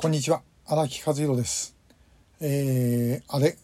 [0.00, 1.74] こんにちは荒木和弘です。
[2.40, 3.56] えー、あれ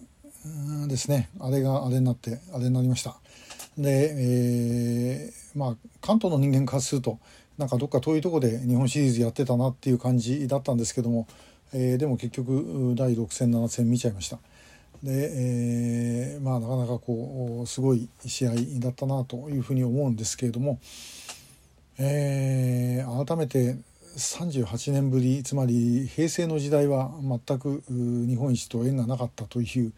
[0.89, 3.15] ですねあれがあれになってあれになりました。
[3.79, 7.21] で、えー、まあ関東の人間からすると
[7.57, 11.29] なんかどっか遠いとこで日本シリーズやってたなっていう感じだったんですけども、
[11.73, 14.39] えー、でも結局第6戦7戦見ちゃいました。
[15.05, 20.81] で、えー、まあなかなかこうすごい試合だったなというふうに思うんですけれども、
[21.97, 23.77] えー、改めて
[24.17, 29.93] 38年ぶりつまり平成の時代は全く日本一と縁がなかったという、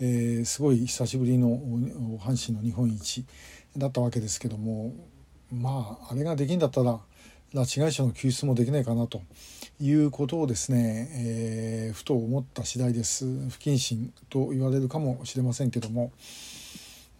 [0.00, 1.58] えー、すごい久しぶりの
[2.18, 3.24] 阪神の日本一
[3.76, 4.92] だったわけですけども
[5.52, 6.98] まああれができんだったら
[7.54, 9.22] 拉致被害者の救出もできないかなと
[9.80, 13.24] いうことをですね、えー、ふと思った次第です。
[13.24, 16.12] 不謹慎と言われるかもしれませんけども。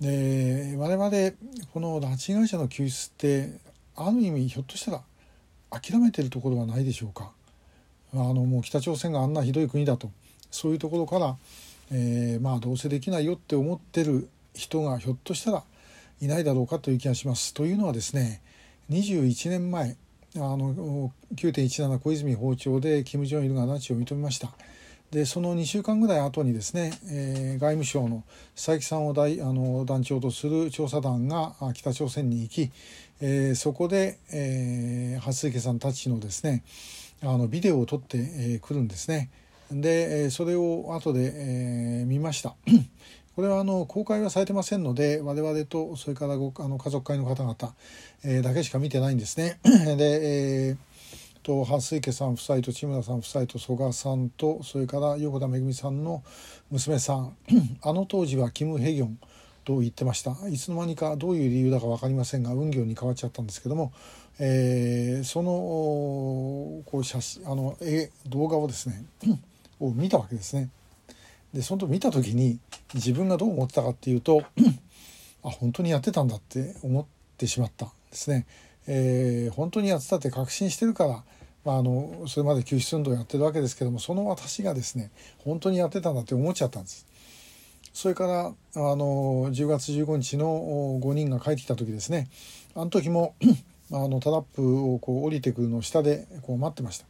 [0.00, 1.10] で我々
[1.72, 3.58] この拉致被害者の救出って
[3.96, 5.02] ある意味ひょっとしたら
[5.70, 7.30] 諦めてるところはないでしょうか
[8.12, 10.10] あのもう北朝鮮があんなひどい国だと
[10.50, 11.36] そういうところから、
[11.92, 15.62] えー、まあどうせできないよって思ってる人がひょっとしたら
[16.20, 17.54] いないだろうかという気がします。
[17.54, 18.42] というのはですね
[18.90, 19.96] 21年前
[20.36, 24.52] あの9.17小泉訪朝で金正日が拉致を認めました。
[25.10, 28.22] でその2週間ぐらい後にですね、えー、外務省の
[28.54, 32.70] 佐伯さんを大あの団長とする調査団が北朝鮮に行き、
[33.20, 36.62] えー、そこで、えー、蓮池さんたちのですね
[37.22, 39.30] あのビデオを撮ってく、えー、るんですね。
[39.72, 42.54] でそれを後で、えー、見ました。
[43.36, 47.56] これはあの公開はされてませんので我々とそれからごあの家族会の方々、
[48.24, 49.58] えー、だけしか見てないんですね。
[49.96, 50.89] で、えー
[51.42, 56.22] と蓮池さん夫妻と千村さん夫妻と曽我さんとそれから横田めぐみさんの
[56.70, 57.36] 娘さん
[57.82, 59.18] あの当時はキム・ヘギョン
[59.64, 63.92] と言ってましたいつの間にかどういう理由だか分かりませんが運行に変わっちゃったんですけども、
[64.38, 69.04] えー、そのこう写真あの絵動画をですね
[69.80, 70.68] を見たわけですね。
[71.54, 72.58] でその時見た時に
[72.94, 74.42] 自分がどう思ってたかっていうと
[75.42, 77.06] あ本当にやってたんだって思っ
[77.36, 78.46] てしまったんですね。
[78.86, 81.22] えー、本当にやってたって確信してるから、
[81.64, 87.06] まあ、あのそれまで救出運動やってるわけですけどもその私がですね本当にやってたんだって思っちゃったんです。
[87.92, 92.28] それからあの10月15日の5人が帰ってきた時ですね
[92.74, 93.34] あの時も
[93.92, 97.06] あのタラップをこう降りてくるのを下でこう待ってました。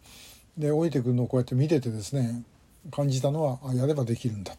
[0.57, 2.43] で降りてくるのをこうやって見ててですね
[2.91, 4.55] 感じたのはあやればできるんだ、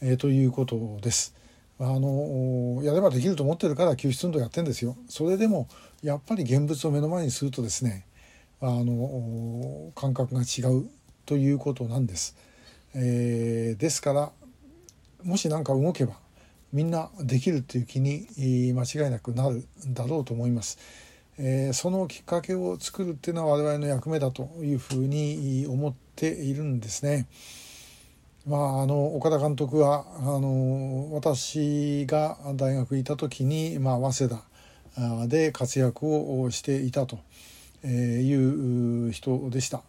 [0.00, 1.34] えー、ということです。
[1.80, 4.96] あのやればできると思ってるから救出運動やってんですよ。
[5.08, 5.66] それでも
[6.02, 8.04] やっぱり現物を目の前にするとですね
[8.62, 10.88] あの感覚が違う
[11.26, 12.36] ということなんです、
[12.94, 14.32] えー、ですから
[15.24, 16.14] もし何か動けば
[16.72, 18.26] みんなできるっていう気に
[18.72, 20.78] 間違いなくなるだろうと思います。
[21.36, 27.26] えー、そのきっかけを作るっていうのは我々の役目だというふうに思っているんですね。
[28.46, 34.40] まあ、あの岡田監督はあの私が大学にいた時に、まあ、早稲
[34.94, 37.18] 田で活躍をしていたと
[37.82, 39.82] えいう人でした。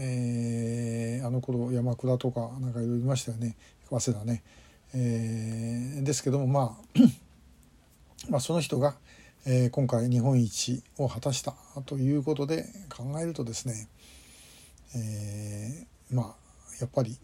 [0.00, 3.56] えー、あの頃山倉とかなんかいろいろいましたよね
[3.90, 4.42] 早稲田ね。
[4.94, 6.98] えー、ですけども、まあ、
[8.30, 8.94] まあその人が、
[9.44, 11.54] えー、今回日本一を果たした
[11.84, 13.88] ということで考えるとですね、
[14.96, 16.34] えー、まあ
[16.80, 17.18] やっぱり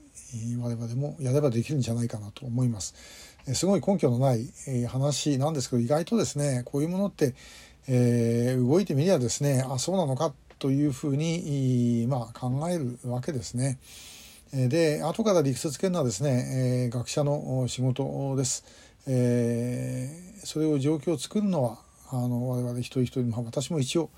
[0.60, 2.94] 我々もやればできるんじゃないかなと思います。
[3.54, 7.34] すごい根拠のない話なんですけど意外とですねこういうものって、
[7.86, 13.78] えー、動いてみりゃですねあそうなのかというふうに、まあ、考えるわけですね。
[14.52, 18.64] で後から理屈つけるのはですね、えー、学者の仕事です。
[19.06, 21.78] えー、それを状況を作るのは
[22.10, 24.10] あの我々一人一人、まあ、私も一応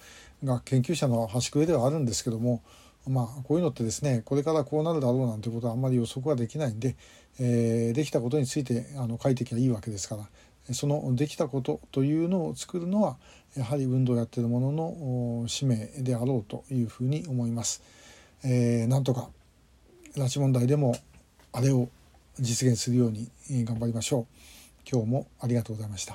[0.44, 2.62] が研究者の端くれではあるんですけども
[3.08, 6.96] まあこういうのってですねこれからこうなるだろうなんてことはあんまり予測はできないんで、
[7.40, 10.28] えー、できたことについてあの書いてきゃいいわけですから
[10.72, 13.16] そのできたことというのを作るのは
[13.56, 17.82] やはり運動をやっている者の使命であろうというふうに思います。
[18.44, 19.28] えー、なんとか
[20.16, 20.96] 拉致問題でも
[21.52, 21.88] あれを
[22.38, 23.30] 実現するように
[23.64, 24.26] 頑張りましょう。
[24.90, 26.14] 今日もありがとうございました。